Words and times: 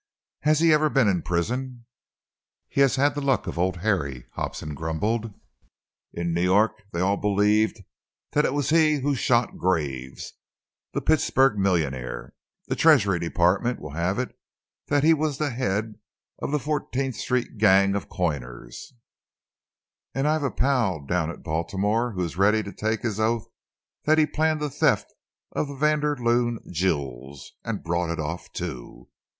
"Has 0.39 0.61
he 0.61 0.73
ever 0.73 0.89
been 0.89 1.07
in 1.07 1.21
prison?" 1.21 1.85
"He 2.67 2.81
has 2.81 2.95
had 2.95 3.13
the 3.13 3.21
luck 3.21 3.45
of 3.45 3.59
Old 3.59 3.77
Harry," 3.81 4.25
Hobson 4.31 4.73
grumbled. 4.73 5.31
"In 6.11 6.33
New 6.33 6.41
York 6.41 6.71
they 6.91 6.99
all 7.01 7.17
believed 7.17 7.83
that 8.31 8.43
it 8.43 8.51
was 8.51 8.71
he 8.71 9.01
who 9.01 9.13
shot 9.13 9.59
Graves, 9.59 10.33
the 10.93 11.01
Pittsburg 11.03 11.55
millionaire. 11.55 12.33
The 12.67 12.75
Treasury 12.75 13.19
Department 13.19 13.79
will 13.79 13.91
have 13.93 14.17
it 14.17 14.35
that 14.87 15.03
he 15.03 15.13
was 15.13 15.37
the 15.37 15.51
head 15.51 15.99
of 16.39 16.51
that 16.51 16.57
Fourteenth 16.61 17.15
Street 17.17 17.59
gang 17.59 17.93
of 17.93 18.09
coiners, 18.09 18.93
and 20.15 20.27
I've 20.27 20.41
a 20.41 20.49
pal 20.49 21.05
down 21.05 21.29
at 21.29 21.43
Baltimore 21.43 22.13
who 22.13 22.23
is 22.23 22.37
ready 22.37 22.63
to 22.63 22.73
take 22.73 23.03
his 23.03 23.19
oath 23.19 23.45
that 24.05 24.17
he 24.17 24.25
planned 24.25 24.61
the 24.61 24.71
theft 24.71 25.13
of 25.51 25.67
the 25.67 25.75
Vanderloon 25.75 26.57
jewels 26.71 27.51
and 27.63 27.83
brought 27.83 28.09
it 28.09 28.19
off, 28.19 28.51
too! 28.51 29.07